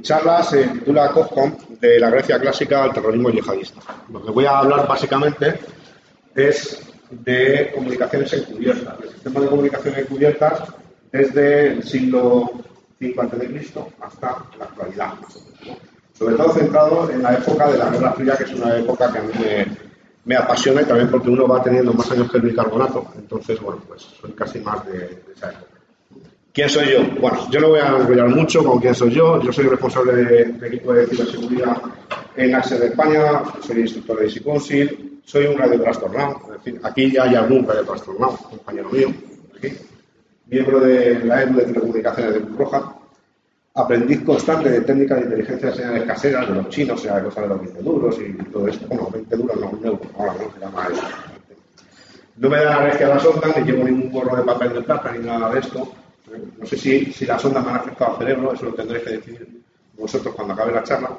[0.00, 3.82] Mi charla se titula COSCOM de la Grecia clásica al terrorismo yihadista.
[4.10, 5.60] Lo que voy a hablar básicamente
[6.34, 10.62] es de comunicaciones encubiertas, el sistema de comunicaciones encubiertas
[11.12, 12.50] desde el siglo
[12.98, 13.84] V a.C.
[14.00, 15.12] hasta la actualidad.
[16.14, 19.18] Sobre todo centrado en la época de la Guerra Fría, que es una época que
[19.18, 19.32] a mí
[20.24, 23.82] me, apasiona y también porque uno va teniendo más años que el bicarbonato, entonces, bueno,
[23.86, 25.69] pues soy casi más de, de esa época.
[26.52, 27.20] ¿Quién soy yo?
[27.20, 29.40] Bueno, yo no voy a enrollar mucho con quién soy yo.
[29.40, 31.80] Yo soy responsable del equipo de ciberseguridad
[32.36, 36.40] en Access de España, soy instructor de Easy Council, soy un radio trastornado.
[36.48, 39.14] Es decir, aquí ya hay algún radio trastornado, compañero mío,
[39.56, 39.76] aquí.
[40.46, 42.96] miembro de la EDU de Telecomunicaciones de Cruz Roja,
[43.74, 47.42] aprendiz constante de técnicas de inteligencia de señales caseras de los chinos, o sea, cosa
[47.42, 48.88] de los 20 duros y todo esto.
[48.88, 51.02] Bueno, 20 duros no, un euro, ahora no se llama eso.
[52.38, 55.12] No me da la a la sonda, ni llevo ningún gorro de papel de plata,
[55.12, 55.92] ni nada de esto
[56.58, 59.10] no sé si, si las ondas me han afectado al cerebro, eso lo tendréis que
[59.10, 59.60] decidir
[59.96, 61.18] vosotros cuando acabe la charla.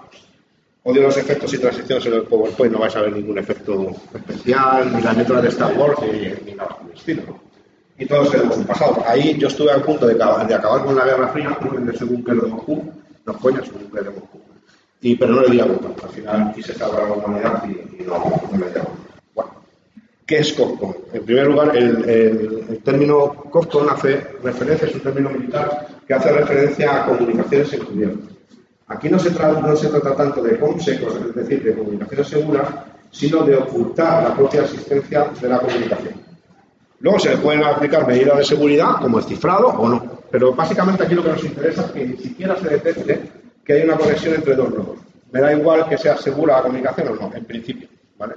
[0.83, 4.95] Odio los efectos y transiciones en el PowerPoint, no vais a ver ningún efecto especial,
[4.95, 7.39] ni las letras de Star Wars, ni, nada por el estilo.
[7.99, 9.03] Y todo se un pasado.
[9.05, 12.35] Ahí yo estuve al punto de, de acabar con la Guerra Fría, en ese búnker
[12.35, 12.91] de Moscú,
[13.25, 14.39] no coñas, un búnker de Moscú.
[15.01, 18.17] Y, pero no le di a Al final quise salvar a la humanidad y, no,
[18.51, 19.10] no me dio.
[20.31, 20.95] ¿Qué es COSCON?
[21.11, 27.03] En primer lugar, el, término COSCON hace referencia, es un término militar que hace referencia
[27.03, 28.29] a comunicaciones encubiertas.
[28.87, 32.65] Aquí no se, no se trata tanto de COMSEC, es decir, de comunicaciones seguras,
[33.11, 36.13] sino de ocultar la propia existencia de la comunicación.
[37.01, 40.17] Luego se pueden aplicar medidas de seguridad, como el cifrado o no.
[40.31, 43.31] Pero básicamente aquí lo que nos interesa es que ni siquiera se detecte
[43.65, 44.99] que hay una conexión entre dos nodos.
[45.29, 47.89] Me da igual que sea segura la comunicación o no, en principio.
[48.17, 48.35] ¿vale?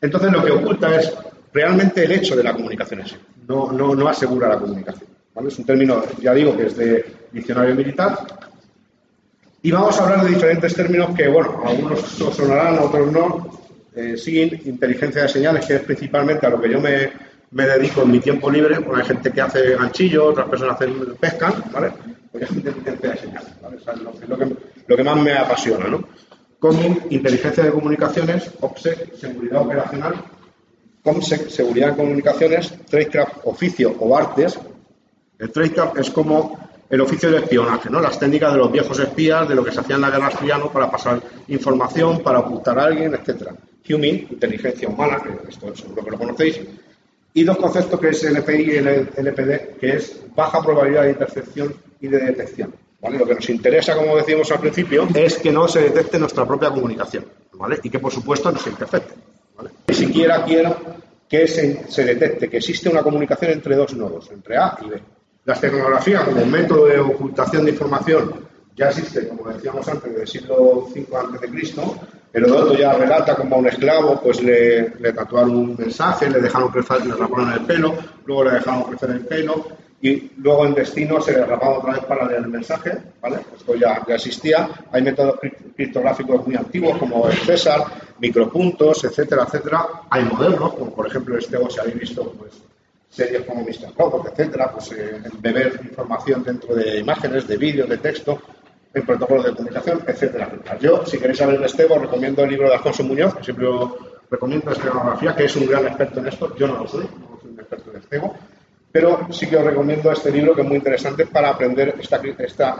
[0.00, 1.12] Entonces lo que oculta es
[1.52, 3.16] realmente el hecho de la comunicación en sí,
[3.46, 5.08] no, no, asegura la comunicación.
[5.46, 8.18] Es un término, ya digo, que es de diccionario militar.
[9.62, 13.60] Y vamos a hablar de diferentes términos que, bueno, algunos sonarán, otros no.
[13.94, 17.10] Eh, SIN, inteligencia de señales, que es principalmente a lo que yo me,
[17.50, 18.78] dedico en mi tiempo libre.
[18.78, 21.92] Bueno, hay gente que hace ganchillo, otras personas hacen pescan, ¿vale?
[22.30, 23.76] Pues es inteligencia de señales, ¿vale?
[23.76, 24.56] es lo, que,
[24.86, 26.04] lo que más me apasiona, ¿no?
[26.60, 30.22] COMIN, inteligencia de comunicaciones, OPSEC, seguridad operacional,
[31.02, 34.58] COMSEC, seguridad de comunicaciones, tradecraft, oficio o artes.
[35.38, 36.58] El tradecraft es como
[36.90, 37.98] el oficio de espionaje, ¿no?
[37.98, 40.58] Las técnicas de los viejos espías, de lo que se hacía en la guerra fría,
[40.70, 43.54] Para pasar información, para ocultar a alguien, etcétera.
[43.88, 46.60] HUMIN, inteligencia humana, que esto seguro que lo conocéis.
[47.32, 52.08] Y dos conceptos que es LPI y LPD, que es baja probabilidad de intercepción y
[52.08, 52.74] de detección.
[53.02, 56.70] Lo que nos interesa, como decíamos al principio, es que no se detecte nuestra propia
[56.70, 57.24] comunicación,
[57.54, 57.78] ¿vale?
[57.82, 59.14] Y que, por supuesto, no se intercepte,
[59.88, 60.76] Ni siquiera quiero
[61.26, 65.02] que se, detecte que existe una comunicación entre dos nodos, entre A y B.
[65.44, 68.34] Las tecnologías como método de ocultación de información
[68.76, 70.56] ya existen, como decíamos antes, desde el siglo
[70.94, 71.48] V a.C.
[72.32, 76.70] Herodoto ya relata como a un esclavo pues le, le, tatuaron un mensaje, le dejaron
[76.70, 77.94] crecer, le raparon el pelo,
[78.24, 79.66] luego le dejaron crecer el pelo,
[80.02, 82.90] y luego en destino se le rapaba otra vez para leer el mensaje,
[83.20, 83.40] ¿vale?
[83.54, 84.68] Esto ya, ya existía.
[84.90, 85.38] Hay métodos
[85.76, 87.84] criptográficos muy antiguos como el César,
[88.18, 89.86] micropuntos, etcétera, etcétera.
[90.08, 92.62] Hay modernos, como por ejemplo este, o si habéis visto, pues
[93.10, 93.92] series como Mr.
[93.98, 98.40] Robot, etcétera, pues eh, beber información dentro de imágenes, de vídeos, de texto,
[98.94, 100.50] en protocolos de comunicación, etcétera.
[100.80, 103.66] Yo, si queréis saber de Estebo, recomiendo el libro de Alfonso Muñoz, que siempre
[104.30, 106.56] recomiendo esteganografía, que es un gran experto en esto.
[106.56, 108.36] Yo no lo soy, no soy un experto en Estebo
[108.92, 112.78] pero sí que os recomiendo este libro que es muy interesante para aprender esta, esta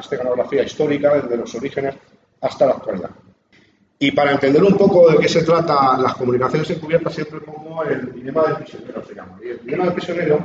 [0.64, 1.94] histórica desde los orígenes
[2.40, 3.10] hasta la actualidad.
[3.98, 8.12] Y para entender un poco de qué se trata las comunicaciones encubiertas, siempre pongo el
[8.12, 9.38] dilema del prisionero, se llama.
[9.44, 10.38] Y el dilema del prisionero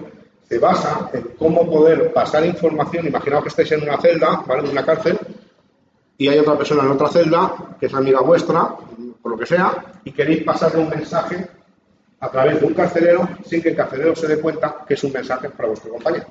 [0.47, 3.07] se basa en cómo poder pasar información.
[3.07, 4.63] Imaginaos que estáis en una celda, ¿vale?
[4.63, 5.17] en una cárcel,
[6.17, 8.75] y hay otra persona en otra celda, que es amiga vuestra,
[9.21, 11.47] por lo que sea, y queréis pasarle un mensaje
[12.19, 15.11] a través de un carcelero sin que el carcelero se dé cuenta que es un
[15.11, 16.25] mensaje para vuestro compañero.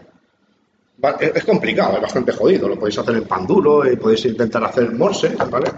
[1.21, 2.69] Es complicado, es bastante jodido.
[2.69, 5.71] Lo podéis hacer en pan y podéis intentar hacer morse, ¿vale?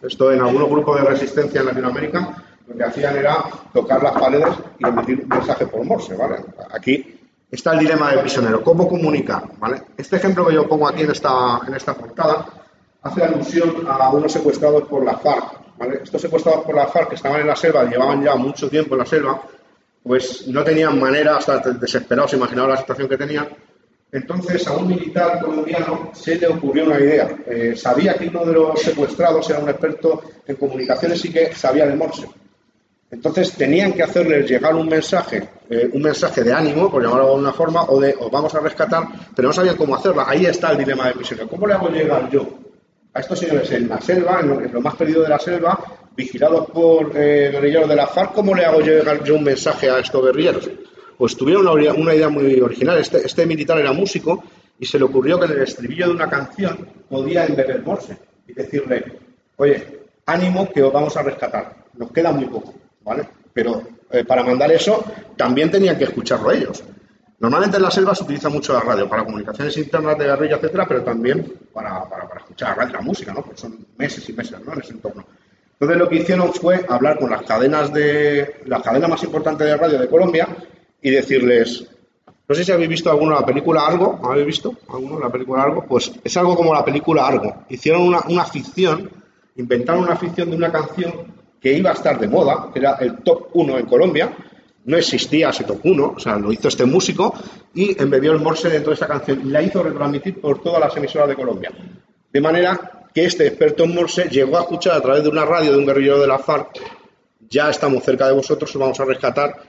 [0.00, 4.54] Esto en algunos grupos de resistencia en Latinoamérica lo que hacían era tocar las paredes
[4.78, 6.36] y emitir un mensaje por Morse, ¿vale?
[6.72, 7.20] Aquí
[7.50, 9.82] está el dilema del prisionero, cómo comunicar, ¿vale?
[9.96, 12.46] Este ejemplo que yo pongo aquí en esta, en esta portada
[13.02, 15.60] hace alusión a unos secuestrados por la FARC,
[16.02, 18.98] Estos secuestrados por la FARC que estaban en la selva, llevaban ya mucho tiempo en
[19.00, 19.42] la selva,
[20.02, 23.48] pues no tenían manera, hasta desesperados, imaginaban la situación que tenían.
[24.10, 27.34] Entonces a un militar colombiano se le ocurrió una idea.
[27.46, 31.86] Eh, sabía que uno de los secuestrados era un experto en comunicaciones y que sabía
[31.86, 32.28] de Morse.
[33.10, 37.30] Entonces tenían que hacerles llegar un mensaje, eh, un mensaje de ánimo, por llamarlo de
[37.30, 39.04] alguna forma, o de os vamos a rescatar,
[39.34, 40.24] pero no sabían cómo hacerlo.
[40.26, 41.48] Ahí está el dilema de prisionero.
[41.48, 42.61] ¿Cómo le hago llegar yo
[43.14, 45.78] a estos señores en la selva, en lo, más perdido de la selva,
[46.16, 48.32] vigilados por eh, guerrilleros de la FARC?
[48.32, 50.70] ¿Cómo le hago llegar yo un mensaje a estos guerrilleros?
[51.18, 52.98] Pues tuvieron una, idea muy original.
[52.98, 54.42] Este, este, militar era músico
[54.78, 58.16] y se le ocurrió que en el estribillo de una canción podía embeber Morse
[58.48, 59.04] y decirle,
[59.56, 61.76] oye, ánimo que os vamos a rescatar.
[61.94, 62.74] Nos queda muy poco.
[63.04, 63.28] ¿vale?
[63.52, 65.04] Pero eh, para mandar eso
[65.36, 66.82] también tenían que escucharlo ellos.
[67.42, 70.86] Normalmente en la selva se utiliza mucho la radio para comunicaciones internas de guerrilla, etcétera,
[70.86, 72.04] pero también para,
[72.36, 73.42] escuchar la radio, la música, ¿no?
[73.42, 74.72] Porque son meses y meses, ¿no?
[74.72, 75.24] En ese entorno.
[75.72, 79.76] Entonces lo que hicieron fue hablar con las cadenas de la cadena más importante de
[79.76, 80.56] radio de Colombia
[81.02, 81.90] y decirles,
[82.46, 85.84] no sé si habéis visto alguna la película Argo, ¿habéis visto alguno la película Argo?
[85.84, 87.64] Pues es algo como la película Argo.
[87.68, 89.10] Hicieron una, una ficción,
[89.56, 91.12] inventaron una ficción de una canción
[91.60, 94.32] que iba a estar de moda, que era el top 1 en Colombia.
[94.84, 95.50] No existía
[95.82, 97.34] 1, o sea, lo hizo este músico
[97.74, 100.96] y embebió el morse dentro de esa canción y la hizo retransmitir por todas las
[100.96, 101.70] emisoras de Colombia.
[102.32, 105.72] De manera que este experto en morse llegó a escuchar a través de una radio
[105.72, 106.80] de un guerrillero de la FARC,
[107.48, 109.62] ya estamos cerca de vosotros, os vamos a rescatar,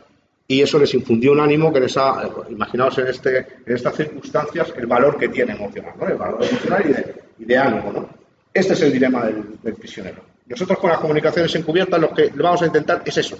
[0.47, 4.73] y eso les infundió un ánimo que les ha, imaginaos en, este, en estas circunstancias,
[4.77, 6.07] el valor que tiene emocional, ¿no?
[6.07, 7.05] el valor emocional
[7.37, 7.91] y de, ánimo.
[7.91, 8.09] ¿no?
[8.53, 10.23] Este es el dilema del prisionero.
[10.47, 13.37] Nosotros con las comunicaciones encubiertas lo que vamos a intentar es eso,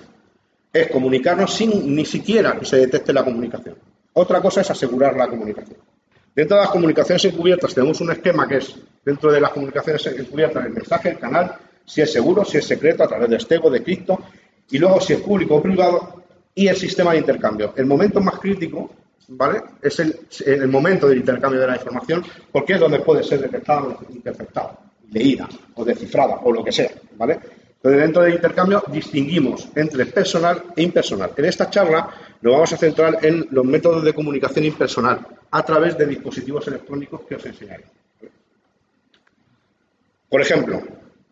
[0.74, 3.75] es comunicarnos sin ni siquiera que se detecte la comunicación.
[4.14, 5.78] Otra cosa es asegurar la comunicación.
[6.36, 8.75] Dentro de las comunicaciones encubiertas tenemos un esquema que es,
[9.06, 11.56] dentro de las comunicaciones encubiertas, el mensaje, el canal,
[11.86, 14.20] si es seguro, si es secreto, a través de Estego, de cripto,
[14.72, 16.24] y luego si es público o privado,
[16.56, 17.74] y el sistema de intercambio.
[17.76, 18.92] El momento más crítico,
[19.28, 19.62] ¿vale?
[19.81, 24.00] Es el, el momento del intercambio de la información, porque es donde puede ser detectado
[24.00, 24.80] o interceptado
[25.12, 27.40] leída o descifrada o lo que sea, ¿vale?
[27.83, 31.31] Entonces, dentro del intercambio distinguimos entre personal e impersonal.
[31.35, 32.09] En esta charla
[32.41, 35.19] nos vamos a centrar en los métodos de comunicación impersonal
[35.51, 37.83] a través de dispositivos electrónicos que os enseñaré.
[40.30, 40.81] Por ejemplo,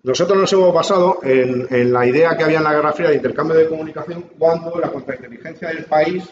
[0.03, 3.15] nosotros nos hemos basado en, en, la idea que había en la Guerra Fría de
[3.15, 6.25] intercambio de comunicación cuando la contrainteligencia del país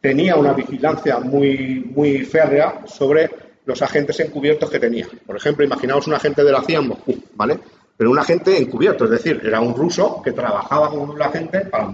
[0.00, 3.30] tenía una vigilancia muy, muy férrea sobre
[3.64, 5.06] los agentes encubiertos que tenía.
[5.24, 7.60] Por ejemplo, imaginaos un agente de la CIA en Moscú, ¿vale?
[7.96, 11.92] Pero un agente encubierto, es decir, era un ruso que trabajaba con un agente para,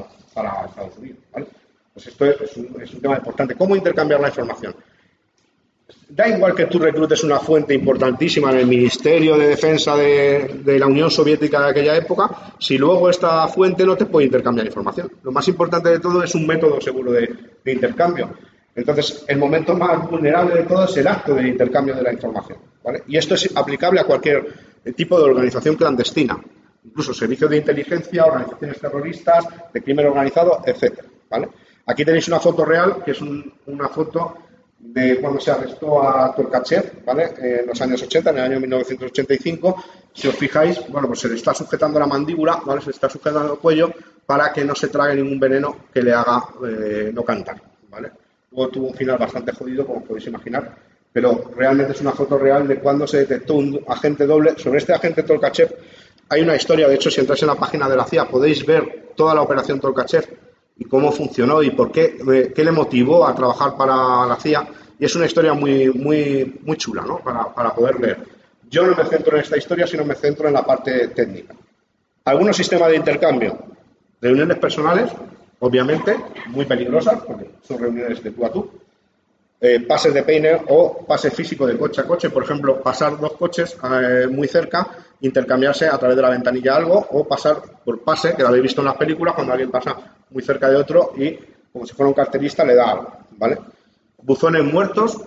[0.66, 1.19] Estados Unidos.
[1.94, 3.54] Pues esto es un, tema importante.
[3.54, 4.75] ¿Cómo intercambiar la información?
[6.08, 10.87] Da igual que tú reclutes una fuente importantísima en el Ministerio de Defensa de, la
[10.87, 15.10] Unión Soviética de aquella época, si luego esta fuente no te puede intercambiar información.
[15.22, 17.28] Lo más importante de todo es un método seguro de
[17.66, 18.31] intercambio.
[18.75, 22.58] Entonces, el momento más vulnerable de todo es el acto de intercambio de la información.
[23.06, 26.38] Y esto es aplicable a cualquier tipo de organización clandestina,
[26.84, 31.08] incluso servicios de inteligencia, organizaciones terroristas, de crimen organizado, etcétera.
[31.87, 34.37] Aquí tenéis una foto real, que es una foto
[34.78, 37.33] de cuando se arrestó a Tolkachev, ¿vale?
[37.38, 39.85] En los años 80, en el año 1985.
[40.12, 42.80] Si os fijáis, bueno, pues se le está sujetando la mandíbula, ¿vale?
[42.80, 43.92] Se le está sujetando el cuello
[44.26, 48.11] para que no se trague ningún veneno que le haga eh, no cantar, ¿vale?
[48.50, 50.76] Luego tuvo un final bastante jodido, como podéis imaginar,
[51.12, 54.54] pero realmente es una foto real de cuando se detectó un agente doble.
[54.57, 55.71] Sobre este agente Tolkachev
[56.28, 59.12] hay una historia, de hecho, si entráis en la página de la CIA podéis ver
[59.14, 60.26] toda la operación Tolkachev
[60.78, 64.66] y cómo funcionó y por qué, eh, qué le motivó a trabajar para la CIA.
[64.99, 67.19] Y es una historia muy, muy, muy chula, ¿no?
[67.19, 68.19] Para, para poder leer.
[68.71, 71.54] Yo no me centro en esta historia, sino me centro en la parte técnica.
[72.25, 73.59] Algunos sistemas de intercambio,
[74.21, 75.11] reuniones personales,
[75.59, 76.16] obviamente,
[76.47, 78.71] muy peligrosas, porque son reuniones de tú a tú.
[79.64, 83.35] Eh, pases de peine o pase físico de coche a coche, por ejemplo, pasar dos
[83.35, 84.88] coches eh, muy cerca,
[85.21, 88.81] intercambiarse a través de la ventanilla algo, o pasar por pase, que lo habéis visto
[88.81, 89.95] en las películas, cuando alguien pasa
[90.31, 91.38] muy cerca de otro y,
[91.73, 93.57] como si fuera un carterista, le da algo, ¿vale?
[94.21, 95.23] Buzones muertos,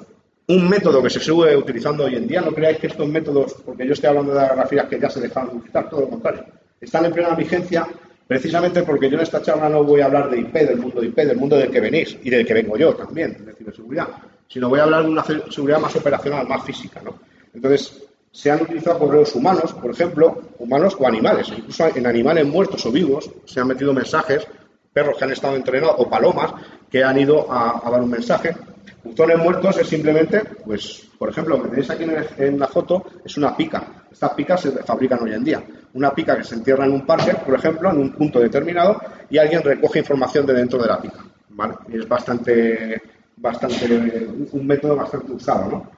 [0.50, 3.88] un método que se sigue utilizando hoy en día, no creáis que estos métodos, porque
[3.88, 6.44] yo estoy hablando de grafías que ya se dejan de utilizar, todo lo contrario,
[6.82, 7.88] están en plena vigencia
[8.27, 11.08] Precisamente porque yo en esta charla no voy a hablar de IP, del mundo de
[11.08, 14.08] IP, del mundo del que venís y del que vengo yo también, de ciberseguridad,
[14.48, 17.20] sino voy a hablar de una seguridad más operacional, más física, ¿no?
[17.53, 22.86] Entonces, se han utilizado correos humanos, por ejemplo, humanos o animales, incluso en animales muertos
[22.86, 24.46] o vivos se han metido mensajes,
[24.91, 26.53] perros que han estado entrenados o palomas
[26.89, 28.55] que han ido a, dar un mensaje.
[29.03, 32.05] Buzones muertos es simplemente, pues, por ejemplo, lo que tenéis aquí
[32.38, 34.05] en, la foto es una pica.
[34.15, 35.62] Estas picas se fabrican hoy en día.
[35.93, 38.98] Una pica que se entierra en un parque, por ejemplo, en un punto determinado,
[39.29, 41.17] y alguien recoge información de dentro de la pica.
[41.50, 41.74] ¿vale?
[41.91, 43.01] Es bastante,
[43.36, 45.91] bastante, un método bastante usado, ¿no?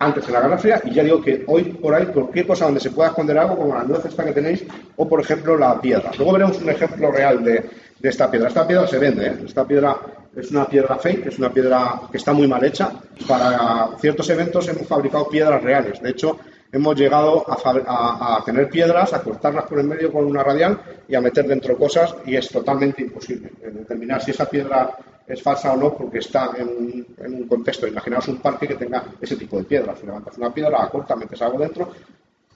[0.00, 2.80] antes en la Guerra Fría y ya digo que hoy por ahí cualquier cosa donde
[2.80, 4.64] se pueda esconder algo, como la nuez esta que tenéis,
[4.96, 6.10] o por ejemplo la piedra.
[6.16, 7.68] Luego veremos un ejemplo real de,
[8.02, 8.48] esta piedra.
[8.48, 9.38] Esta piedra se vende, ¿eh?
[9.44, 9.96] esta piedra
[10.34, 12.90] es una piedra fake, es una piedra que está muy mal hecha.
[13.28, 16.00] Para ciertos eventos hemos fabricado piedras reales.
[16.00, 16.38] De hecho,
[16.72, 21.20] hemos llegado a, tener piedras, a cortarlas por el medio con una radial y a
[21.20, 24.96] meter dentro cosas y es totalmente imposible determinar si esa piedra
[25.26, 27.86] es falsa o no porque está en un, contexto.
[27.86, 29.98] Imaginaos un parque que tenga ese tipo de piedras.
[29.98, 31.90] Si levantas una piedra, la cortas, metes algo dentro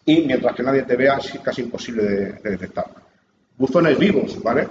[0.05, 2.87] y mientras que nadie te vea es casi imposible de, detectar.
[3.57, 4.69] Buzones vivos, ¿vale?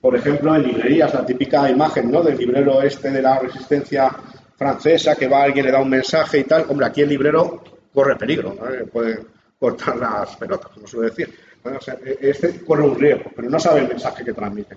[0.00, 2.22] Por ejemplo, en librerías, la típica imagen ¿no?
[2.22, 4.10] del librero este de la resistencia
[4.56, 6.66] francesa que va alguien le da un mensaje y tal.
[6.68, 7.62] Hombre, aquí el librero
[7.94, 8.86] corre peligro, ¿no?
[8.90, 9.18] puede
[9.58, 11.32] cortar las pelotas, como suele decir.
[12.20, 14.76] este corre un riesgo, pero no sabe el mensaje que transmite.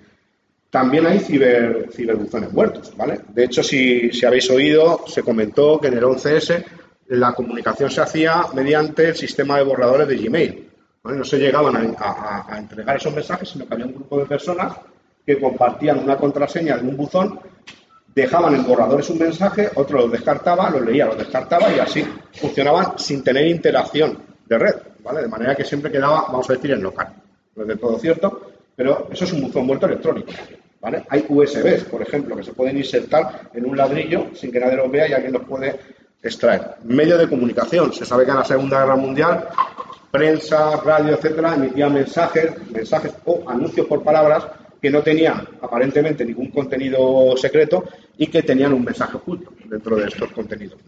[0.69, 3.21] También hay ciber, ciberbuzones muertos, ¿vale?
[3.29, 6.63] De hecho, si, habéis oído, se comentó que en el 11S
[7.07, 10.69] la comunicación se hacía mediante el sistema de borradores de Gmail.
[11.03, 14.73] No se llegaban a, entregar esos mensajes, sino que había un grupo de personas
[15.25, 17.39] que compartían una contraseña de un buzón,
[18.21, 22.97] dejaban en borradores un mensaje, otro lo descartaba, lo leía, lo descartaba y así funcionaban
[22.97, 25.21] sin tener interacción de red, ¿vale?
[25.21, 27.13] De manera que siempre quedaba, vamos a decir, en local.
[27.55, 28.41] No es de todo cierto,
[28.75, 30.31] pero eso es un buzón muerto electrónico.
[30.81, 31.03] ¿vale?
[31.09, 34.91] Hay USBs, por ejemplo, que se pueden insertar en un ladrillo sin que nadie los
[34.91, 35.75] vea y alguien los puede
[36.21, 36.75] extraer.
[36.85, 37.93] Medio de comunicación.
[37.93, 39.47] Se sabe que en la Segunda Guerra Mundial,
[40.09, 44.45] prensa, radio, etcétera, emitían mensajes, mensajes o anuncios por palabras
[44.81, 47.83] que no tenían aparentemente ningún contenido secreto
[48.17, 50.79] y que tenían un mensaje oculto dentro de estos contenidos.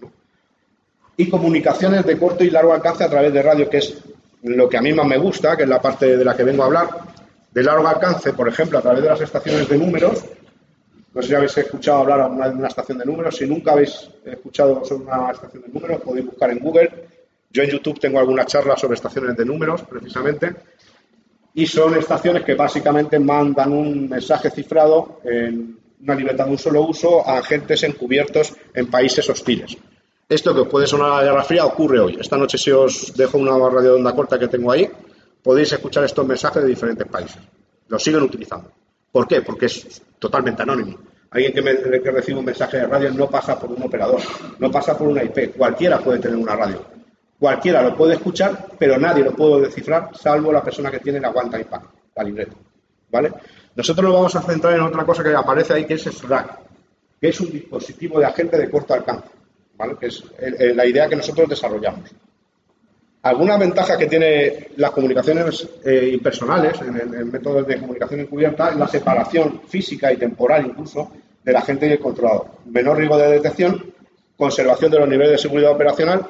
[1.18, 4.02] Y comunicaciones de corto y largo alcance a través de radio, que es
[4.44, 6.64] lo que a mí más me gusta, que es la parte de la que vengo
[6.64, 6.90] a hablar,
[7.52, 10.24] de largo alcance, por ejemplo, a través de las estaciones de números.
[11.14, 13.36] No sé si habéis escuchado hablar de una estación de números.
[13.36, 17.08] Si nunca habéis escuchado sobre una estación de números, podéis buscar en Google.
[17.52, 20.54] Yo en YouTube tengo alguna charla sobre estaciones de números, precisamente.
[21.56, 26.82] Y son estaciones que básicamente mandan un mensaje cifrado en una libertad de un solo
[26.82, 29.78] uso a agentes encubiertos en países hostiles.
[30.28, 32.18] Esto que puede sonar a la Guerra Fría ocurre hoy.
[32.20, 34.90] Esta noche si os dejo una radio de onda corta que tengo ahí,
[35.42, 37.42] podéis escuchar estos mensajes de diferentes países.
[37.88, 38.72] Los siguen utilizando.
[39.12, 39.42] ¿Por qué?
[39.42, 41.00] Porque es totalmente anónimo.
[41.32, 44.22] Alguien que, recibe un mensaje de radio no pasa por un operador,
[44.58, 45.56] no pasa por una IP.
[45.56, 46.86] Cualquiera puede tener una radio.
[47.40, 51.30] Cualquiera lo puede escuchar, pero nadie lo puede descifrar, salvo la persona que tiene la
[51.30, 51.84] One Pack,
[52.16, 52.56] la libreta.
[53.12, 53.32] ¿Vale?
[53.76, 56.60] Nosotros nos vamos a centrar en otra cosa que aparece ahí, que es SRAC,
[57.20, 59.30] que es un dispositivo de agente de corto alcance,
[59.78, 59.96] ¿vale?
[60.00, 60.24] que es
[60.76, 62.10] la idea que nosotros desarrollamos.
[63.22, 68.78] Alguna ventaja que tiene las comunicaciones eh, impersonales, en el, método de comunicación encubierta, es
[68.78, 71.12] la separación física y temporal incluso
[71.44, 72.48] del agente y el controlador.
[72.68, 73.94] Menor riesgo de detección,
[74.38, 76.26] conservación de los niveles de seguridad operacional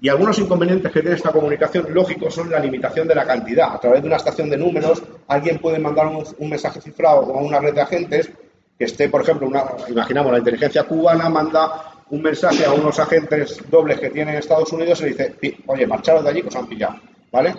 [0.00, 3.74] y algunos inconvenientes que tiene esta comunicación, lógico, son la limitación de la cantidad.
[3.74, 7.58] A través de una estación de números, alguien puede mandar un, mensaje cifrado a una
[7.58, 8.30] red de agentes
[8.78, 13.58] que esté, por ejemplo, una, imaginamos la inteligencia cubana manda un mensaje a unos agentes
[13.68, 15.34] dobles que tienen Estados Unidos y le dice,
[15.66, 16.94] oye, marcharos de allí que os han pillado,
[17.32, 17.54] ¿vale?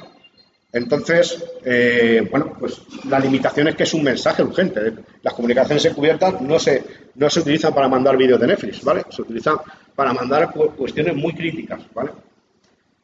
[0.72, 4.94] Entonces, eh, bueno, pues la limitación es que es un mensaje urgente.
[5.24, 6.84] Las comunicaciones encubiertas no se,
[7.16, 9.04] no se utilizan para mandar vídeos de Netflix, ¿vale?
[9.10, 9.58] Se utilizan
[9.96, 12.12] para mandar cuestiones muy críticas, ¿vale?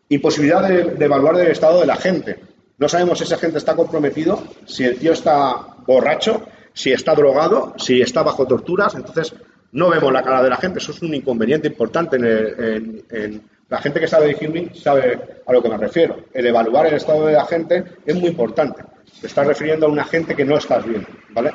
[0.10, 2.40] Imposibilidad de, de evaluar el estado de la gente.
[2.78, 7.74] No sabemos si ese agente está comprometido, si el tío está borracho, si está drogado,
[7.78, 8.94] si está bajo torturas.
[8.96, 9.34] Entonces,
[9.72, 10.80] no vemos la cara de la gente.
[10.80, 15.62] Eso es un inconveniente importante en, la gente que sabe de human sabe a lo
[15.62, 16.26] que me refiero.
[16.34, 18.84] El evaluar el estado de la gente es muy importante.
[19.20, 21.52] Te estás refiriendo a una gente que no estás viendo, ¿vale?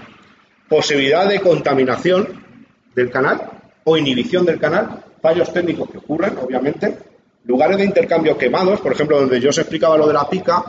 [0.69, 2.45] Posibilidad de contaminación
[2.95, 3.41] del canal
[3.85, 6.99] o inhibición del canal, fallos técnicos que ocurren, obviamente,
[7.45, 10.63] lugares de intercambio quemados, por ejemplo, donde yo os explicaba lo de la pica,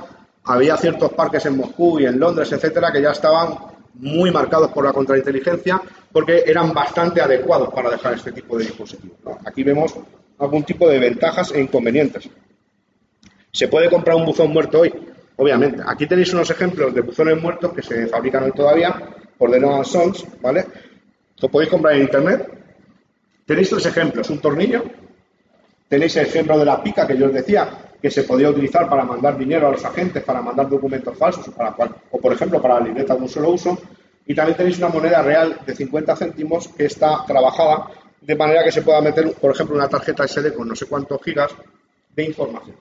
[0.43, 3.49] había ciertos parques en Moscú y en Londres, etcétera, que ya estaban
[3.95, 9.17] muy marcados por la contrainteligencia porque eran bastante adecuados para dejar este tipo de dispositivos.
[9.45, 9.95] Aquí vemos
[10.39, 12.29] algún tipo de ventajas e inconvenientes.
[13.51, 14.93] ¿Se puede comprar un buzón muerto hoy?
[15.37, 15.83] Obviamente.
[15.85, 18.95] Aquí tenéis unos ejemplos de buzones muertos que se fabrican hoy todavía
[19.37, 20.65] por The Noah Sons, ¿vale?
[21.39, 22.47] Lo podéis comprar en internet.
[23.45, 24.29] Tenéis tres ejemplos.
[24.29, 24.83] Un tornillo,
[25.91, 27.67] Tenéis el ejemplo de la pica que yo os decía,
[28.01, 31.75] que se podía utilizar para mandar dinero a los agentes, para mandar documentos falsos, para
[32.11, 33.77] o por ejemplo para la libreta de un solo uso.
[34.25, 37.89] Y también tenéis una moneda real de 50 céntimos que está trabajada
[38.21, 41.21] de manera que se pueda meter, por ejemplo, una tarjeta SD con no sé cuántos
[41.23, 41.51] gigas
[42.15, 42.77] de información.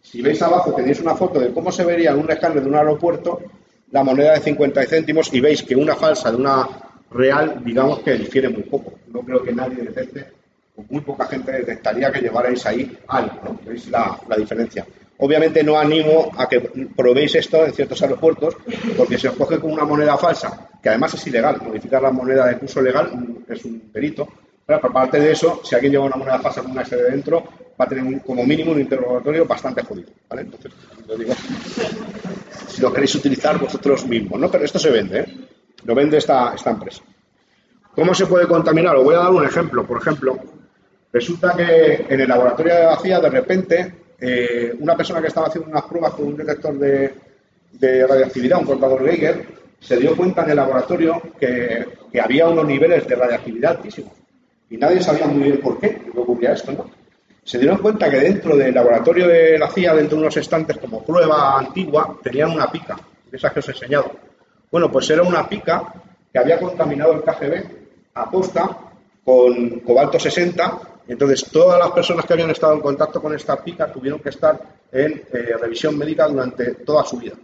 [0.00, 2.74] Si veis abajo tenéis una foto de cómo se vería en un escáner de un
[2.74, 3.42] aeropuerto
[3.90, 6.66] la moneda de 50 céntimos y veis que una falsa de una
[7.10, 8.94] real, digamos que difiere muy poco.
[9.08, 10.43] No creo que nadie detecte,
[10.88, 13.58] muy poca gente detectaría que llevarais ahí algo.
[13.64, 14.86] ¿Veis la, diferencia?
[15.18, 16.60] Obviamente no animo a que
[16.96, 18.56] probéis esto en ciertos aeropuertos,
[18.96, 22.46] porque si os coge con una moneda falsa, que además es ilegal, modificar la moneda
[22.46, 23.10] de curso legal
[23.48, 24.28] es un delito,
[24.66, 27.44] pero aparte de eso, si alguien lleva una moneda falsa con una SD dentro,
[27.80, 30.42] va a tener como mínimo un interrogatorio bastante jodido, ¿vale?
[30.42, 30.72] Entonces,
[31.06, 31.34] lo digo,
[32.66, 34.50] si lo queréis utilizar vosotros mismos, ¿no?
[34.50, 35.26] Pero esto se vende, ¿eh?
[35.84, 37.02] Lo vende esta, esta empresa.
[37.94, 38.96] ¿Cómo se puede contaminar?
[38.96, 39.86] Os voy a dar un ejemplo.
[39.86, 40.36] Por ejemplo,
[41.14, 45.70] resulta que en el laboratorio de vacía, de repente, eh, una persona que estaba haciendo
[45.70, 47.14] unas pruebas con un detector de,
[47.72, 49.46] de radioactividad, un contador Geiger,
[49.78, 51.86] se dio cuenta en el laboratorio que,
[52.20, 54.12] había unos niveles de radioactividad altísimos.
[54.70, 56.90] Y nadie sabía muy bien por qué ocurría esto, ¿no?
[57.44, 61.04] Se dieron cuenta que dentro del laboratorio de la CIA, dentro de unos estantes como
[61.04, 62.96] prueba antigua, tenían una pica,
[63.30, 64.10] de esas que os he enseñado.
[64.70, 65.92] Bueno, pues era una pica
[66.32, 67.64] que había contaminado el KGB
[68.14, 68.78] a posta
[69.24, 70.93] con cobalto 60.
[71.06, 74.58] Entonces, todas las personas que habían estado en contacto con esta pica tuvieron que estar
[74.90, 77.34] en eh, revisión médica durante toda su vida.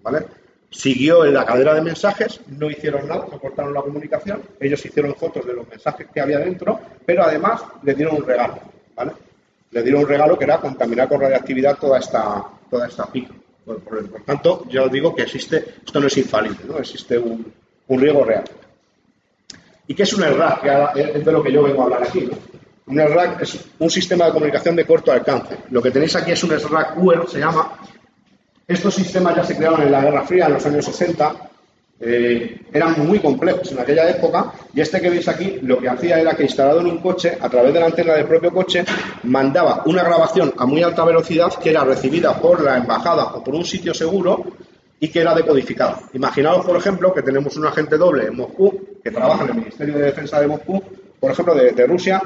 [0.00, 0.26] ¿Vale?
[0.70, 5.14] Siguió en la cadera de mensajes, no hicieron nada, no cortaron la comunicación, ellos hicieron
[5.14, 8.58] fotos de los mensajes que había dentro, pero además le dieron un regalo,
[8.94, 9.12] ¿vale?
[9.70, 13.32] Le dieron un regalo que era contaminar con radiactividad toda esta, toda esta pica.
[13.64, 16.78] Por, tanto, ya os digo que existe, esto no es infalible, ¿no?
[16.78, 17.52] Existe un,
[17.88, 18.44] riesgo real.
[19.86, 20.96] ¿Y qué es un ERRAC?
[20.96, 22.28] es de lo que yo vengo a hablar aquí.
[22.86, 25.56] Un ERRAC es un sistema de comunicación de corto alcance.
[25.70, 27.72] Lo que tenéis aquí es un SRAC UER, se llama,
[28.68, 31.34] estos sistemas ya se crearon en la Guerra Fría, en los años 60,
[31.98, 36.20] eh, eran muy complejos en aquella época y este que veis aquí lo que hacía
[36.20, 38.84] era que instalado en un coche, a través de la antena del propio coche,
[39.24, 43.54] mandaba una grabación a muy alta velocidad que era recibida por la embajada o por
[43.54, 44.44] un sitio seguro
[45.00, 46.00] y que era decodificada.
[46.12, 49.98] Imaginaos, por ejemplo, que tenemos un agente doble en Moscú que trabaja en el Ministerio
[49.98, 50.82] de Defensa de Moscú,
[51.18, 52.22] por ejemplo, de Rusia,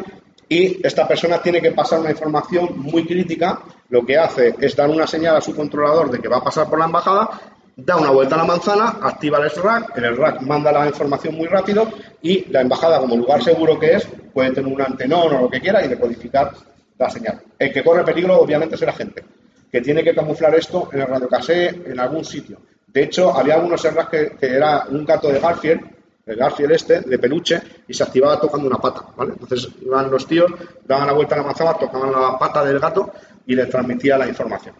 [0.52, 3.60] y esta persona tiene que pasar una información muy crítica.
[3.88, 6.68] Lo que hace es dar una señal a su controlador de que va a pasar
[6.68, 7.30] por la embajada,
[7.76, 11.46] da una vuelta a la manzana, activa el SRAC, el SRAC manda la información muy
[11.46, 11.88] rápido
[12.20, 15.60] y la embajada, como lugar seguro que es, puede tener un antenón o lo que
[15.60, 16.50] quiera y decodificar
[16.98, 17.40] la señal.
[17.56, 19.22] El que corre peligro, obviamente, es la gente,
[19.70, 22.58] que tiene que camuflar esto en el radiocasé en algún sitio.
[22.88, 27.00] De hecho, había algunos SRAC que, que era un gato de Garfield el Garfield este,
[27.00, 29.32] de peluche, y se activaba tocando una pata, ¿vale?
[29.32, 30.50] Entonces iban los tíos,
[30.86, 33.12] daban la vuelta a la manzana, tocaban la pata del gato
[33.46, 34.74] y le transmitía la información.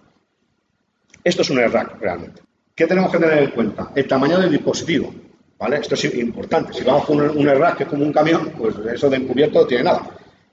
[1.23, 2.43] Esto es un ERRAC realmente.
[2.75, 3.91] ¿Qué tenemos que tener en cuenta?
[3.95, 5.13] El tamaño del dispositivo,
[5.59, 5.79] ¿vale?
[5.79, 6.73] Esto es importante.
[6.73, 9.67] Si vamos con un, ERRAC que es como un camión, pues eso de encubierto no
[9.67, 10.03] tiene nada.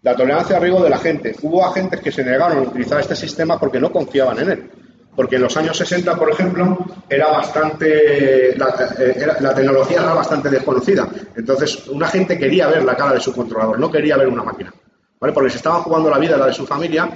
[0.02, 1.36] La tolerancia a riesgo de la gente.
[1.42, 4.70] Hubo agentes que se negaron a utilizar este sistema porque no confiaban en él
[5.18, 6.78] porque en los años 60, por ejemplo,
[7.10, 11.10] era bastante eh, la, tecnología era bastante desconocida.
[11.36, 14.72] Entonces, una gente quería ver la cara de su controlador, no quería ver una máquina,
[15.20, 15.34] ¿vale?
[15.34, 17.10] Porque se estaban jugando la vida, la de su familia,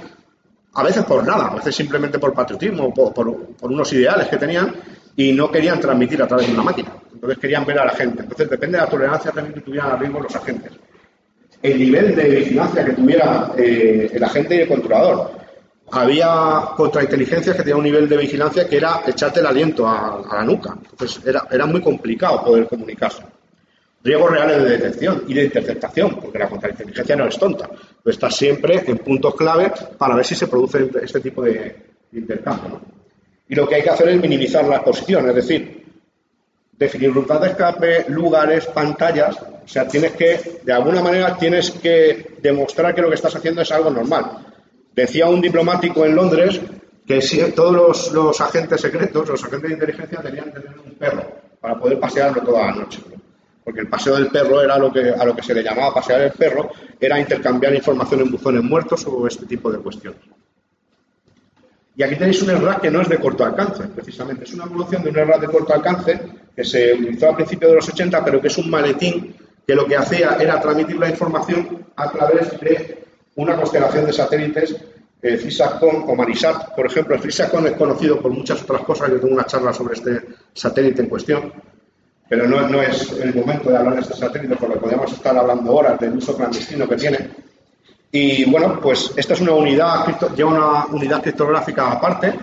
[0.74, 4.74] a veces por nada, a veces simplemente por patriotismo, por, por, unos ideales que tenían
[5.14, 6.92] y no querían transmitir a través de una máquina.
[7.14, 8.24] Entonces querían ver a la gente.
[8.24, 10.72] Entonces depende de la tolerancia también que tuvieran a riesgo los agentes.
[11.62, 15.41] El nivel de vigilancia que tuviera eh, el agente y el controlador
[15.92, 20.42] había contrainteligencias que tenían un nivel de vigilancia que era echarte el aliento a, la
[20.42, 20.74] nuca.
[20.90, 23.22] Entonces era, era, muy complicado poder comunicarse.
[24.02, 27.68] Riesgos reales de detección y de interceptación, porque la contrainteligencia no es tonta.
[28.02, 31.76] Pues está siempre en puntos clave para ver si se produce este tipo de,
[32.12, 32.80] intercambio.
[33.48, 35.84] Y lo que hay que hacer es minimizar la exposición, es decir,
[36.72, 39.36] definir rutas de escape, lugares, pantallas.
[39.42, 43.60] O sea, tienes que, de alguna manera, tienes que demostrar que lo que estás haciendo
[43.60, 44.51] es algo normal
[44.94, 46.60] Decía un diplomático en Londres
[47.06, 47.20] que
[47.54, 51.24] todos los, agentes secretos, los agentes de inteligencia, tenían que tener un perro
[51.60, 53.00] para poder pasearlo toda la noche.
[53.64, 56.20] Porque el paseo del perro era lo que, a lo que se le llamaba pasear
[56.22, 60.20] el perro, era intercambiar información en buzones muertos o este tipo de cuestiones.
[61.94, 64.44] Y aquí tenéis un ERRAC que no es de corto alcance, precisamente.
[64.44, 66.20] Es una evolución de un ERRAC de corto alcance
[66.56, 69.34] que se utilizó a principios de los 80, pero que es un maletín
[69.66, 73.04] que lo que hacía era transmitir la información a través de
[73.36, 74.76] una constelación de satélites,
[75.22, 75.38] eh,
[75.82, 77.14] o Marisat, por ejemplo.
[77.14, 79.10] El FISACON es conocido por muchas otras cosas.
[79.10, 80.20] Yo tengo una charla sobre este
[80.52, 81.52] satélite en cuestión,
[82.28, 85.72] pero no, no es el momento de hablar de este satélite, porque podríamos estar hablando
[85.72, 87.30] horas del uso clandestino que tiene.
[88.10, 92.34] Y bueno, pues esta es una unidad, lleva una unidad criptográfica aparte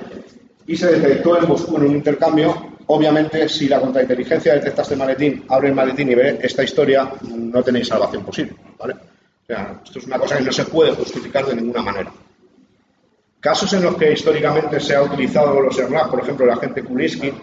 [0.66, 2.78] y se detectó en Moscú en un intercambio.
[2.88, 7.62] Obviamente, si la contrainteligencia detecta este maletín, abre el maletín y ve esta historia, no
[7.62, 8.56] tenéis salvación posible.
[8.80, 8.96] ¿vale?
[9.50, 12.12] Esto es una cosa que no se puede justificar de ninguna manera.
[13.40, 17.34] Casos en los que históricamente se ha utilizado los ERNAC, por ejemplo, el agente Kulinsky,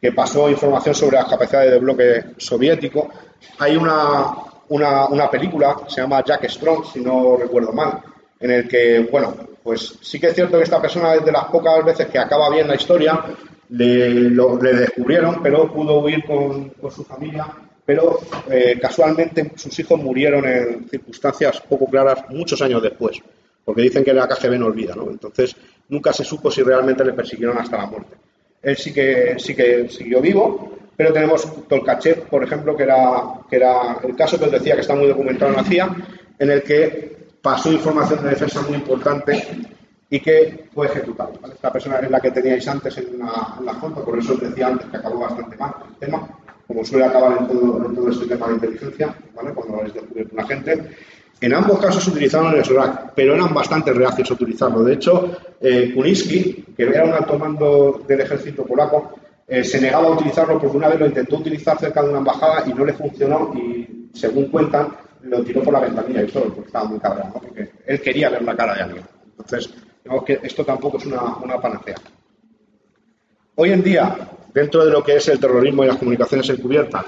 [0.00, 3.10] que pasó información sobre las capacidades de bloque soviético.
[3.58, 4.32] Hay una,
[4.68, 8.00] una, película, se llama Jack Strong, si no recuerdo mal,
[8.40, 11.44] en el que, bueno, pues sí que es cierto que esta persona es de las
[11.46, 13.22] pocas veces que acaba bien la historia,
[13.68, 17.46] le, le descubrieron, pero pudo huir con, con su familia,
[17.84, 18.18] pero
[18.50, 23.22] eh, casualmente sus hijos murieron en circunstancias poco claras muchos años después
[23.64, 25.10] porque dicen que la KGB no olvida, ¿no?
[25.10, 25.56] Entonces,
[25.88, 28.16] nunca se supo si realmente le persiguieron hasta la muerte.
[28.62, 33.56] Él sí que, sí que siguió vivo, pero tenemos Tolkachev, por ejemplo, que era, que
[33.56, 35.96] era el caso que os decía que está muy documentado en la CIA,
[36.38, 39.42] en el que pasó información de defensa muy importante
[40.10, 41.32] y que fue ejecutado.
[41.52, 44.88] Esta persona es la que teníais antes en la, foto, por eso os decía antes
[44.88, 46.28] que acabó bastante mal el tema,
[46.66, 49.52] como suele acabar en todo, en todo este tema de inteligencia, ¿vale?
[49.52, 50.90] cuando habéis descubierto una gente.
[51.40, 54.82] En ambos casos utilizaron el SORAC, pero eran bastante reacios a utilizarlo.
[54.82, 59.14] De hecho, eh, que era un alto mando del ejército polaco,
[59.46, 62.64] eh, se negaba a utilizarlo porque una vez lo intentó utilizar cerca de una embajada
[62.66, 64.88] y no le funcionó y, según cuentan,
[65.22, 68.42] lo tiró por la ventanilla y todo, porque estaba muy cabrón, porque él quería ver
[68.42, 69.04] la cara de alguien.
[69.38, 71.96] Entonces, digamos que esto tampoco es una panacea.
[73.56, 74.16] Hoy en día,
[74.54, 77.04] dentro de lo que es el terrorismo y las comunicaciones encubiertas,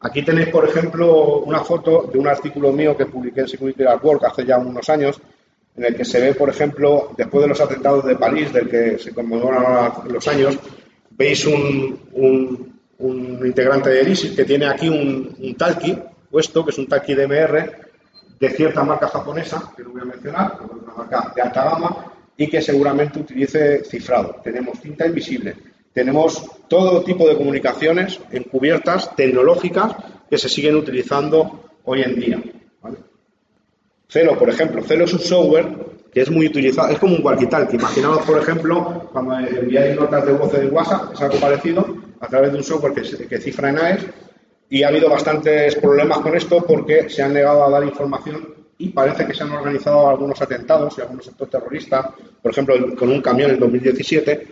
[0.00, 4.02] Aquí tenéis, por ejemplo, una foto de un artículo mío que publiqué en Security at
[4.02, 5.20] Work hace ya unos años,
[5.76, 8.98] en el que se ve, por ejemplo, después de los atentados de París, del que
[8.98, 10.56] se conmemoran los años,
[11.10, 12.78] veis un,
[13.44, 15.98] integrante de ISIS que tiene aquí un, un talkie
[16.30, 17.88] puesto, que es un talkie DMR
[18.38, 22.48] de cierta marca japonesa, que no voy a mencionar, una marca de alta gama, y
[22.48, 24.36] que seguramente utilice cifrado.
[24.44, 25.56] Tenemos cinta invisible,
[25.92, 29.96] tenemos todo tipo de comunicaciones encubiertas, tecnológicas,
[30.28, 32.42] que se siguen utilizando hoy en día.
[34.08, 35.66] Celo, por ejemplo, Celo es un software
[36.12, 37.74] que es muy utilizado, es como un walkie-talkie.
[37.74, 41.86] Imaginaos, por ejemplo, cuando enviáis notas de voz de WhatsApp, es algo parecido,
[42.20, 44.06] a través de un software que, que cifra en AES,
[44.70, 48.90] y ha habido bastantes problemas con esto porque se han negado a dar información y
[48.90, 52.06] parece que se han organizado algunos atentados y algunos actos terroristas,
[52.40, 54.46] por ejemplo, con un camión en 2017,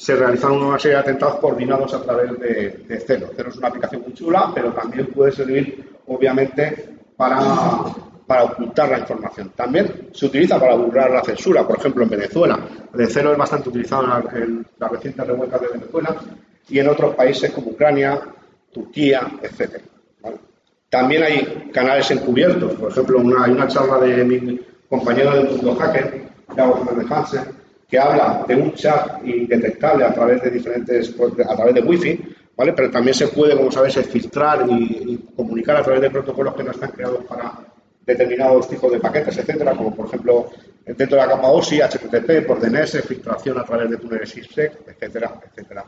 [0.00, 3.28] se realizaron una serie de atentados coordinados a través de, de Celo.
[3.36, 7.38] Celo es una aplicación muy chula, pero también puede servir, obviamente, para,
[8.26, 9.52] para ocultar la información.
[9.54, 12.58] También se utiliza para burlar la censura, por ejemplo, en Venezuela.
[12.98, 16.16] El Celo es bastante utilizado en, las recientes revueltas de Venezuela
[16.66, 18.22] y en otros países como Ucrania,
[18.72, 19.82] Turquía, etc.
[20.88, 22.72] También hay canales encubiertos.
[22.72, 26.22] Por ejemplo, una, hay una charla de mi compañero del mundo hacker,
[26.56, 27.59] Gabo Fernández Hansen,
[27.90, 31.12] que habla de un chat indetectable a través de diferentes,
[31.48, 32.20] a través de wifi,
[32.56, 32.72] ¿vale?
[32.72, 36.70] Pero también se puede, como sabéis, filtrar y, comunicar a través de protocolos que no
[36.70, 37.58] están creados para
[38.06, 40.50] determinados tipos de paquetes, etcétera, como por ejemplo
[40.86, 45.40] dentro de la capa OSI, HTTP, por DNS, filtración a través de túneles IPsec, etcétera,
[45.48, 45.84] etcétera.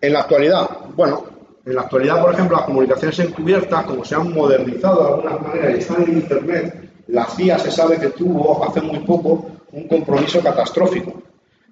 [0.00, 1.24] En la actualidad, bueno,
[1.64, 5.70] en la actualidad, por ejemplo, las comunicaciones encubiertas, como se han modernizado de alguna manera
[5.70, 10.40] y están en Internet, la CIA se sabe que tuvo hace muy poco un compromiso
[10.40, 11.22] catastrófico.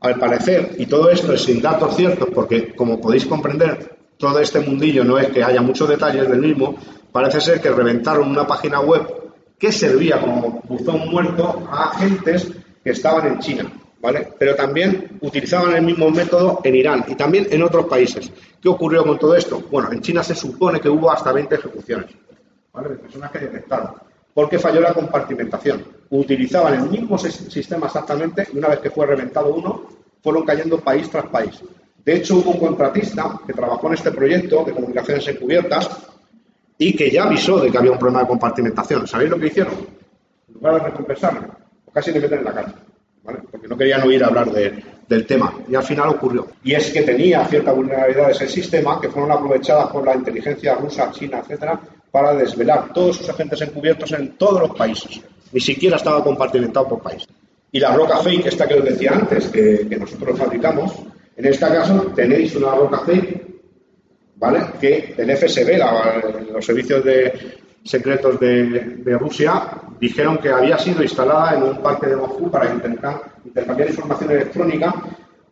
[0.00, 4.60] Al parecer, y todo esto es sin datos ciertos, porque como podéis comprender, todo este
[4.60, 6.76] mundillo no es que haya muchos detalles del mismo,
[7.12, 9.06] parece ser que reventaron una página web
[9.58, 12.50] que servía como buzón muerto a agentes
[12.82, 14.28] que estaban en China, ¿vale?
[14.38, 18.32] Pero también utilizaban el mismo método en Irán y también en otros países.
[18.60, 19.62] ¿Qué ocurrió con todo esto?
[19.70, 22.10] Bueno, en China se supone que hubo hasta 20 ejecuciones,
[22.72, 22.88] ¿vale?
[22.88, 25.84] De personas que detectaron porque falló la compartimentación.
[26.10, 29.88] Utilizaban el mismo sistema exactamente y una vez que fue reventado uno,
[30.22, 31.62] fueron cayendo país tras país.
[32.04, 35.88] De hecho, hubo un contratista que trabajó en este proyecto de comunicaciones encubiertas
[36.78, 39.06] y que ya avisó de que había un problema de compartimentación.
[39.06, 39.74] ¿Sabéis lo que hicieron?
[40.48, 42.74] En lugar de recompensarle, pues casi le meten en la cárcel,
[43.50, 45.52] porque no querían oír hablar del tema.
[45.68, 46.48] Y al final ocurrió.
[46.64, 51.10] Y es que tenía ciertas vulnerabilidades el sistema que fueron aprovechadas por la inteligencia rusa,
[51.10, 51.78] china, etcétera,
[52.10, 55.20] para desvelar todos sus agentes encubiertos en todos los países.
[55.52, 57.26] Ni siquiera estaba compartimentado por país.
[57.72, 60.92] Y la roca fake, esta que os decía antes, que, nosotros fabricamos,
[61.36, 63.46] en este caso tenéis una roca fake,
[64.36, 64.60] ¿vale?
[64.80, 65.78] Que el FSB,
[66.52, 72.16] los servicios de, secretos de, Rusia, dijeron que había sido instalada en un parque de
[72.16, 74.94] Moscú para intentar intercambiar información electrónica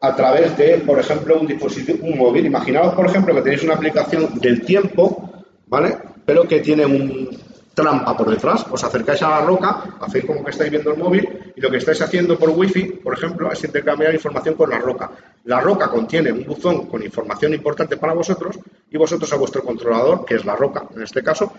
[0.00, 2.46] a través de, por ejemplo, un dispositivo, un móvil.
[2.46, 5.30] Imaginaos, por ejemplo, que tenéis una aplicación del tiempo,
[5.66, 5.96] ¿vale?
[6.28, 7.30] Pero que tiene un,
[7.78, 8.66] trampa por detrás.
[8.70, 11.78] Os acercáis a la roca, hacéis como que estáis viendo el móvil y lo que
[11.78, 15.10] estáis haciendo por wifi, por ejemplo, es intercambiar información con la roca.
[15.44, 18.58] La roca contiene un buzón con información importante para vosotros
[18.90, 21.50] y vosotros a vuestro controlador, que es la roca en este caso,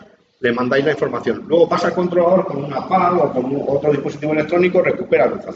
[0.41, 1.45] le mandáis la información.
[1.47, 5.55] Luego pasa el controlador con una PAL o con otro dispositivo electrónico, recupera el buzón.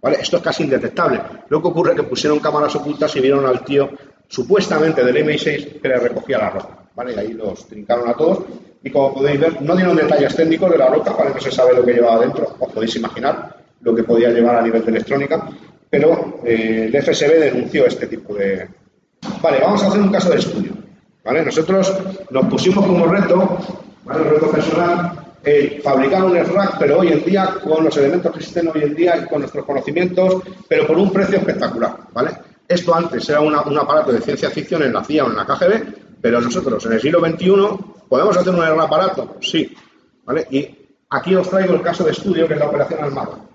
[0.00, 0.18] ¿Vale?
[0.20, 1.20] Esto es casi indetectable.
[1.48, 3.90] Lo que ocurre es que pusieron cámaras ocultas y vieron al tío
[4.28, 6.87] supuestamente del MI6 que le recogía la roca.
[6.98, 7.14] ¿Vale?
[7.16, 8.40] Ahí los trincaron a todos
[8.82, 11.30] y como podéis ver, no dieron detalles técnicos de la roca, ¿vale?
[11.32, 14.62] no se sabe lo que llevaba dentro, os podéis imaginar lo que podía llevar a
[14.62, 15.48] nivel de electrónica,
[15.88, 18.68] pero eh, el FSB denunció este tipo de...
[19.40, 20.72] Vale, vamos a hacer un caso de estudio.
[21.24, 21.44] ¿vale?
[21.44, 21.96] Nosotros
[22.30, 23.58] nos pusimos como reto,
[24.04, 24.24] ¿vale?
[24.24, 25.12] reto personal,
[25.44, 28.96] el fabricar un rack, pero hoy en día, con los elementos que existen hoy en
[28.96, 31.96] día y con nuestros conocimientos, pero por un precio espectacular.
[32.12, 32.30] ¿vale?
[32.66, 36.07] Esto antes era un aparato de ciencia ficción en la CIA o en la KGB,
[36.20, 37.52] pero nosotros en el siglo XXI
[38.08, 39.74] podemos hacer un aparato, sí.
[40.24, 40.46] ¿vale?
[40.50, 40.68] Y
[41.10, 43.48] aquí os traigo el caso de estudio que es la operación Almagro,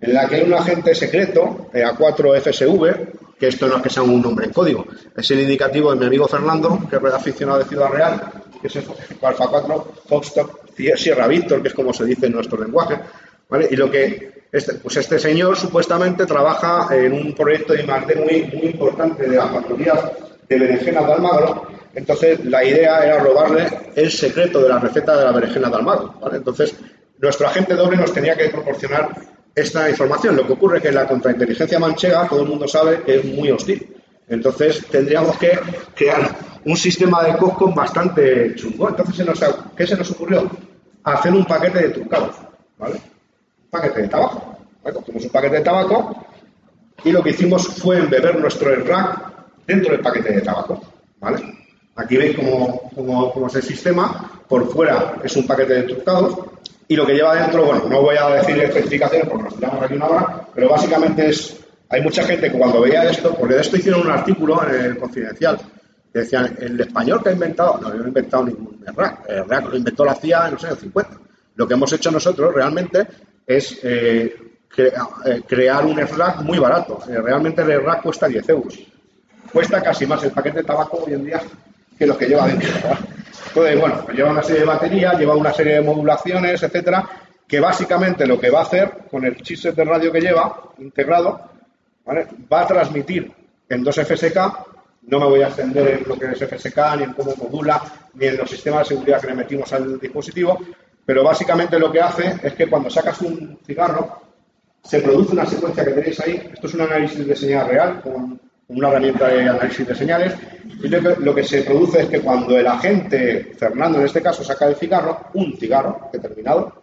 [0.00, 4.02] en la que hay un agente secreto, eh, A4FSV, que esto no es que sea
[4.02, 7.64] un nombre en código, es el indicativo de mi amigo Fernando, que es aficionado de
[7.64, 8.20] Ciudad Real,
[8.60, 8.84] que es el
[9.22, 10.60] Alfa 4 Foxtrot
[10.96, 12.98] Sierra Víctor, que es como se dice en nuestro lenguaje.
[13.48, 13.68] ¿vale?
[13.70, 18.50] Y lo que este, pues este señor supuestamente trabaja en un proyecto de I+D muy,
[18.52, 20.00] muy importante de las factorías
[20.48, 25.24] de berenjena de Almagro, entonces, la idea era robarle el secreto de la receta de
[25.24, 26.14] la berenjena de Almagro.
[26.32, 26.74] Entonces,
[27.18, 29.08] nuestro agente doble nos tenía que proporcionar
[29.54, 30.36] esta información.
[30.36, 33.50] Lo que ocurre es que la contrainteligencia manchega, todo el mundo sabe que es muy
[33.50, 33.96] hostil.
[34.28, 35.58] Entonces, tendríamos que
[35.94, 36.30] crear
[36.64, 38.88] un sistema de COSCOM bastante chungo.
[38.88, 39.26] Entonces,
[39.76, 40.48] ¿qué se nos ocurrió?
[41.02, 42.36] Hacer un paquete de trucados.
[42.78, 42.94] ¿vale?
[42.94, 44.58] Un paquete de tabaco.
[44.82, 46.26] Cogimos un paquete de tabaco
[47.04, 49.32] y lo que hicimos fue embeber nuestro rack
[49.66, 50.80] dentro del paquete de tabaco.
[51.18, 51.69] ¿vale?
[51.96, 54.30] Aquí veis cómo, es el sistema.
[54.48, 56.38] Por fuera es un paquete de trucados
[56.88, 59.94] y lo que lleva dentro, bueno, no voy a decir especificaciones porque nos tiramos aquí
[59.94, 61.56] una hora, pero básicamente es,
[61.88, 64.98] hay mucha gente que cuando veía esto, porque de esto hicieron un artículo en el
[64.98, 65.56] Confidencial,
[66.12, 69.66] que decían, el español que ha inventado, no, yo no inventado ningún rack, el rack
[69.66, 71.20] lo inventó la CIA en los años 50.
[71.54, 73.06] Lo que hemos hecho nosotros realmente
[73.46, 74.34] es eh,
[74.76, 77.00] eh, crear un rack muy barato.
[77.08, 78.78] Eh, realmente el rack cuesta 10 euros.
[79.52, 81.40] Cuesta casi más el paquete de tabaco hoy en día
[82.00, 82.70] que lo que lleva dentro.
[83.48, 87.06] Entonces, bueno, pues lleva una serie de baterías, lleva una serie de modulaciones, etcétera,
[87.46, 91.50] que básicamente lo que va a hacer con el chipset de radio que lleva integrado,
[92.08, 93.30] va a transmitir
[93.68, 94.38] en dos FSK.
[95.08, 97.82] No me voy a extender en lo que es FSK, ni en cómo modula,
[98.14, 100.58] ni en los sistemas de seguridad que le metimos al dispositivo,
[101.04, 104.22] pero básicamente lo que hace es que cuando sacas un cigarro,
[104.82, 106.50] se produce una secuencia que tenéis ahí.
[106.50, 110.34] Esto es un análisis de señal real con una herramienta de análisis de señales,
[110.82, 114.66] y lo que, se produce es que cuando el agente, Fernando en este caso, saca
[114.66, 116.82] el cigarro, un cigarro determinado,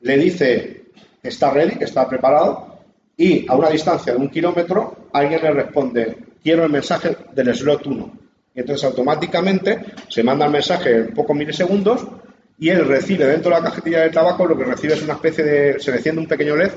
[0.00, 0.82] le dice
[1.22, 2.78] que está ready, que está preparado,
[3.16, 7.86] y a una distancia de un kilómetro alguien le responde, quiero el mensaje del slot
[7.86, 8.12] 1.
[8.54, 12.06] Y entonces automáticamente se manda el mensaje en pocos milisegundos
[12.58, 15.44] y él recibe dentro de la cajetilla de tabaco, lo que recibe es una especie
[15.44, 16.72] de, se enciende un pequeño LED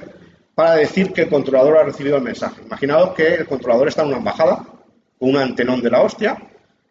[0.54, 2.62] para decir que el controlador ha recibido el mensaje.
[2.66, 4.66] Imaginaos que el controlador está en una embajada
[5.18, 6.38] con un antenón de la hostia.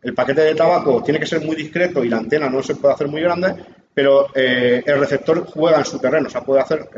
[0.02, 2.94] El paquete de tabaco tiene que ser muy discreto y la antena no se puede
[2.94, 3.54] hacer muy grande,
[3.92, 6.88] pero eh, el receptor juega en su terreno, o sea, puede hacer,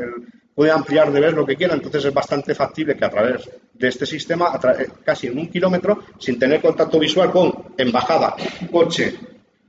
[0.55, 3.87] puede ampliar de ver lo que quiera, entonces es bastante factible que a través de
[3.87, 4.57] este sistema,
[5.03, 8.35] casi en un kilómetro, sin tener contacto visual con embajada,
[8.71, 9.15] coche,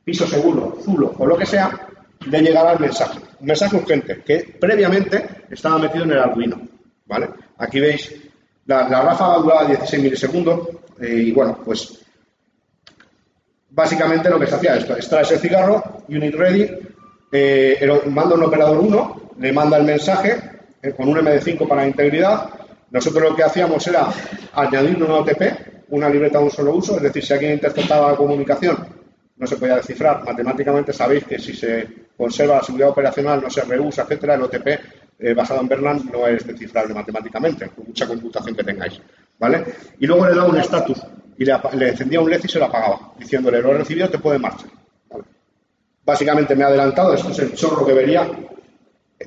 [0.05, 1.89] piso seguro, zulo o lo que sea,
[2.27, 3.19] le llegará el mensaje.
[3.41, 6.74] Un mensaje urgente que previamente estaba metido en el Arduino.
[7.07, 7.29] ¿Vale?
[7.59, 8.15] Aquí veis,
[8.67, 10.69] la, la ráfaga dura 16 milisegundos
[11.01, 12.05] eh, y bueno, pues
[13.71, 16.71] básicamente lo que se hacía es extraes el cigarro, unit ready,
[17.33, 20.41] eh, manda un operador 1, le manda el mensaje
[20.81, 22.49] eh, con un MD5 para integridad.
[22.91, 24.09] Nosotros lo que hacíamos era
[24.53, 28.17] añadir un OTP, una libreta de un solo uso, es decir, si alguien interceptaba la
[28.17, 28.87] comunicación,
[29.37, 30.25] no se podía descifrar.
[30.25, 34.69] Matemáticamente sabéis que si se conserva la seguridad operacional, no se reusa, etcétera, el OTP
[35.19, 39.01] eh, basado en Berland no es descifrable matemáticamente, con mucha computación que tengáis.
[39.39, 39.65] ¿vale?
[39.99, 41.01] Y luego le daba un estatus
[41.37, 44.39] y le, encendía un LED y se lo apagaba, diciéndole, lo he recibido, te puede
[44.39, 44.71] marchar.
[46.05, 48.29] Básicamente me ha adelantado, esto es el chorro que vería.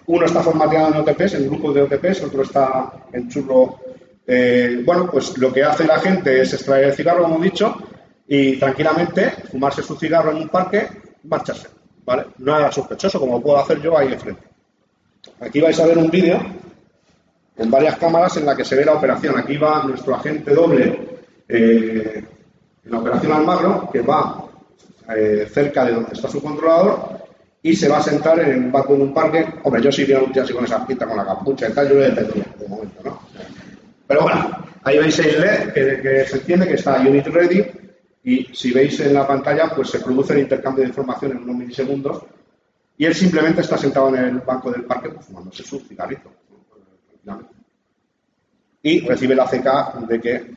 [0.05, 3.79] Uno está formateado en OTPs, en grupos de OTPs, otro está en churro.
[4.25, 7.75] Eh, bueno, pues lo que hace la gente es extraer el cigarro, como he dicho,
[8.27, 10.87] y tranquilamente fumarse su cigarro en un parque,
[11.23, 11.69] marcharse.
[12.05, 12.25] ¿vale?
[12.37, 14.43] Nada sospechoso, como puedo hacer yo ahí enfrente.
[15.39, 16.39] Aquí vais a ver un vídeo
[17.55, 19.37] con varias cámaras en la que se ve la operación.
[19.37, 22.23] Aquí va nuestro agente doble eh,
[22.85, 24.45] en la operación Almagro, que va
[25.15, 27.17] eh, cerca de donde está su controlador
[27.61, 29.45] y se va a sentar en un banco de un parque.
[29.63, 31.89] Hombre, yo si viera un tío así con esa pinta, con la capucha y tal,
[31.89, 33.19] yo le detendría de momento, ¿no?
[34.07, 34.49] Pero bueno,
[34.83, 37.65] ahí veis el LED que, que se entiende que está Unit Ready
[38.23, 41.55] y si veis en la pantalla, pues se produce el intercambio de información en unos
[41.55, 42.23] milisegundos
[42.97, 46.31] y él simplemente está sentado en el banco del parque pues, fumándose su cigarrito.
[48.81, 50.55] Y recibe la CK de que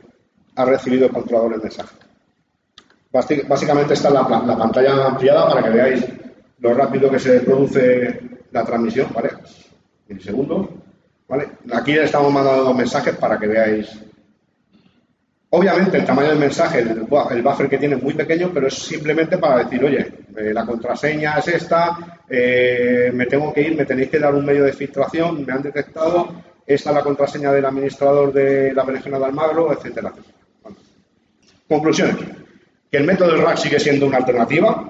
[0.55, 1.96] ha recibido el controlador el mensaje.
[3.12, 6.07] Básicamente está la, la pantalla ampliada para que veáis
[6.61, 8.20] lo rápido que se produce
[8.53, 9.31] la transmisión, ¿vale?
[10.09, 10.68] Milisegundos,
[11.29, 11.48] ¿vale?
[11.72, 13.98] Aquí le estamos mandando dos mensajes para que veáis.
[15.50, 19.38] Obviamente el tamaño del mensaje, el, buffer que tiene es muy pequeño, pero es simplemente
[19.38, 24.11] para decir, oye, eh, la contraseña es esta, eh, me tengo que ir, me tenéis
[24.11, 26.29] que dar un medio de filtración, me han detectado,
[26.66, 30.12] esta es la contraseña del administrador de la berenjena de Almagro, etcétera.
[31.69, 32.16] Conclusiones.
[32.90, 34.88] Que el método del RAC sigue siendo una alternativa,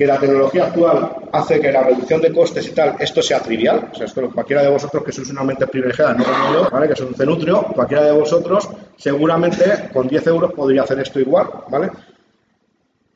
[0.00, 3.90] que la tecnología actual hace que la reducción de costes y tal, esto sea trivial.
[3.92, 6.88] O sea, esto cualquiera de vosotros que sois una mente privilegiada, no como yo, ¿vale?
[6.88, 8.66] que soy un cenutrio, cualquiera de vosotros
[8.96, 11.90] seguramente con 10 euros podría hacer esto igual, ¿vale?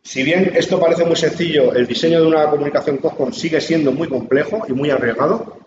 [0.05, 4.07] Si bien esto parece muy sencillo, el diseño de una comunicación COSCOM sigue siendo muy
[4.07, 5.59] complejo y muy arriesgado.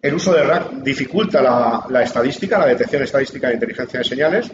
[0.00, 4.50] El uso de RAC dificulta la, la estadística, la detección estadística de inteligencia de señales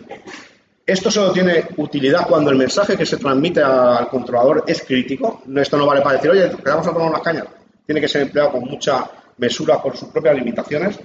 [0.88, 5.42] esto solo tiene utilidad cuando el mensaje que se transmite al controlador es crítico.
[5.54, 7.44] Esto no vale para decir, oye, quedamos a tomar unas cañas.
[7.84, 9.04] Tiene que ser empleado con mucha
[9.36, 10.98] mesura por sus propias limitaciones.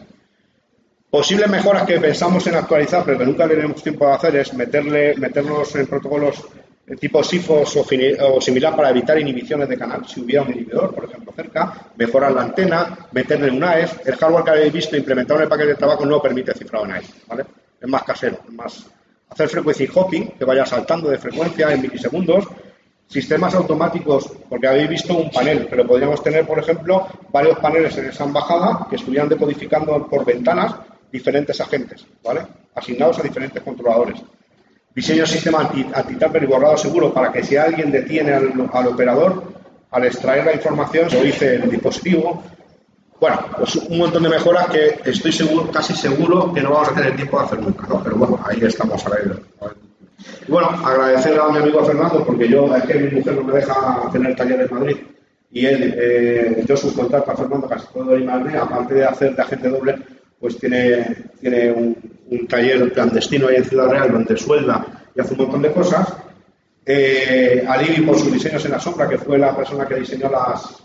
[1.09, 5.15] Posibles mejoras que pensamos en actualizar, pero que nunca tenemos tiempo de hacer, es meterle,
[5.17, 6.45] meternos en protocolos
[6.99, 10.05] tipo SIFOS o, similar para evitar inhibiciones de canal.
[10.07, 14.01] Si hubiera un inhibidor, por ejemplo, cerca, mejorar la antena, meterle un AES.
[14.05, 16.91] El hardware que habéis visto implementado en el paquete de trabajo no permite cifrado en
[16.91, 17.13] AES.
[17.27, 17.45] ¿vale?
[17.79, 18.85] Es más casero, es más
[19.29, 22.45] hacer frequency hopping, que vaya saltando de frecuencia en milisegundos,
[23.07, 28.05] sistemas automáticos, porque habéis visto un panel, pero podríamos tener, por ejemplo, varios paneles en
[28.05, 30.75] esa embajada que estuvieran decodificando por ventanas
[31.11, 32.41] diferentes agentes, ¿vale?
[32.75, 34.19] Asignados a diferentes controladores.
[34.95, 39.43] Diseño sistema anti-tamper y borrado seguro para que si alguien detiene al, al operador,
[39.89, 42.43] al extraer la información, lo dice el dispositivo,
[43.23, 46.93] bueno, pues un montón de mejoras que estoy seguro, casi seguro que no vamos a
[46.93, 47.87] tener tiempo de hacer nunca.
[48.03, 49.39] Pero bueno, ahí estamos a ver.
[50.47, 54.09] Bueno, agradecer a mi amigo Fernando, porque yo, es que mi mujer no me deja
[54.11, 54.97] tener taller en Madrid.
[55.51, 59.41] Y él, eh, yo subcontrato a Fernando casi todo el Madrid, aparte de hacer de
[59.41, 59.95] agente doble,
[60.37, 61.95] pues tiene, tiene un,
[62.47, 66.13] taller clandestino ahí en Ciudad Real donde suelda y hace un montón de cosas.
[66.85, 70.83] Eh, a por sus diseños en la sombra, que fue la persona que diseñó las,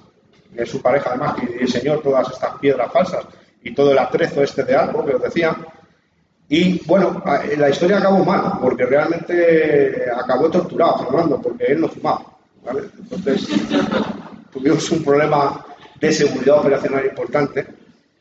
[0.55, 3.27] es su pareja además que diseñó todas estas piedras falsas
[3.63, 5.57] y todo el atrezo este de árbol que os decía.
[6.49, 7.23] Y bueno,
[7.57, 12.25] la historia acabó mal, porque realmente acabó torturado Fernando, porque él no fumaba.
[12.99, 13.49] Entonces
[14.53, 15.65] tuvimos un problema
[16.01, 17.67] de seguridad operacional importante.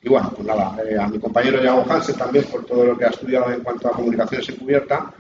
[0.08, 3.04] Y bueno, pues nada, eh, a mi compañero Yago Hansen también por todo lo que
[3.04, 5.12] ha estudiado en cuanto a comunicaciones encubierta.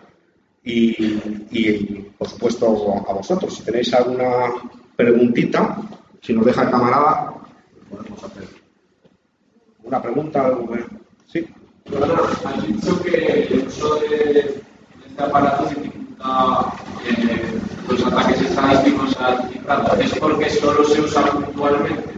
[0.63, 0.95] Y,
[1.51, 4.45] y por supuesto a vosotros, si tenéis alguna
[4.95, 5.77] preguntita,
[6.21, 7.33] si nos deja el camarada,
[7.89, 8.47] podemos hacer
[9.83, 10.45] una pregunta.
[10.45, 10.73] Algo
[11.25, 11.45] Sí.
[11.89, 16.73] Bueno, has dicho que el uso de este aparato dificulta
[17.05, 19.17] eh, los ataques estadísticos
[19.51, 19.99] cifrado.
[19.99, 22.16] ¿Es porque solo se usa puntualmente?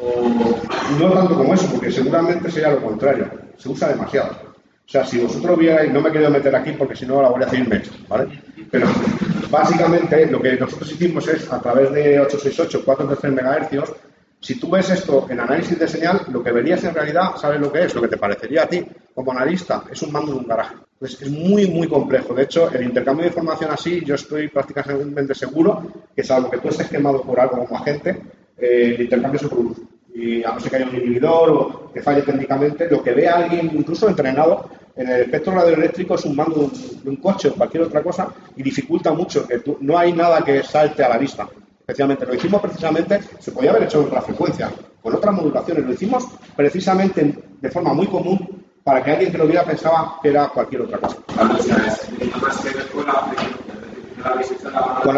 [0.00, 0.60] O...
[0.98, 3.30] No tanto como eso, porque seguramente sería lo contrario.
[3.56, 4.50] Se usa demasiado.
[4.90, 7.28] O sea, si vosotros vierais, no me he querido meter aquí porque si no la
[7.28, 8.42] Guardia Civil me ¿vale?
[8.70, 8.88] Pero
[9.48, 13.92] básicamente lo que nosotros hicimos es, a través de 868, 433 MHz,
[14.40, 17.70] si tú ves esto en análisis de señal, lo que verías en realidad, ¿sabes lo
[17.70, 17.94] que es?
[17.94, 18.84] Lo que te parecería a ti
[19.14, 20.76] como analista es un mando de un garaje.
[20.98, 22.34] Pues es muy, muy complejo.
[22.34, 26.68] De hecho, el intercambio de información así, yo estoy prácticamente seguro que salvo que tú
[26.68, 28.10] estés quemado por algo como agente,
[28.58, 29.82] eh, el intercambio se produce.
[30.14, 33.28] Y a no ser que haya un inhibidor o que falle técnicamente, lo que ve
[33.28, 36.70] alguien, incluso entrenado, en el espectro radioeléctrico es un mando
[37.02, 40.62] de un, coche o cualquier otra cosa y dificulta mucho, que no hay nada que
[40.62, 41.48] salte a la vista.
[41.78, 44.70] Especialmente lo hicimos precisamente, se podía haber hecho en otra frecuencia,
[45.02, 49.46] con otras modulaciones, lo hicimos precisamente de forma muy común para que alguien que lo
[49.46, 51.16] viera pensaba que era cualquier otra cosa.
[51.36, 51.44] La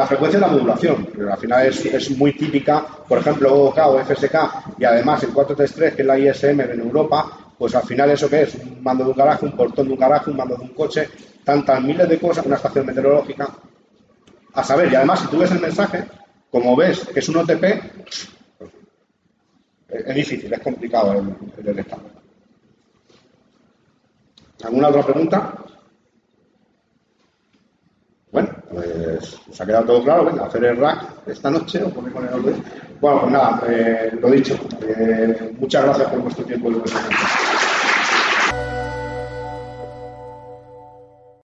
[0.06, 4.34] frecuencia de la modulación, pero al final es, muy típica, por ejemplo, OK o FSK
[4.78, 8.42] y además el 433, que es la ISM en Europa, pues al final eso que
[8.42, 10.74] es, un mando de un garaje, un portón de un garaje, un mando de un
[10.74, 11.08] coche,
[11.44, 13.48] tantas miles de cosas, una estación meteorológica.
[14.54, 16.04] A saber, y además si tú ves el mensaje,
[16.50, 17.64] como ves que es un OTP,
[19.88, 21.86] es difícil, es complicado el, el.
[24.64, 25.54] ¿Alguna otra pregunta?
[28.30, 28.86] Bueno, pues
[29.22, 30.24] pues os ha quedado todo claro.
[30.24, 32.64] Venga, hacer el rack esta noche o ponemos el orden.
[33.00, 34.58] Bueno, pues nada, eh, lo dicho.
[34.80, 37.16] Eh, muchas gracias por vuestro tiempo y vuestro tiempo.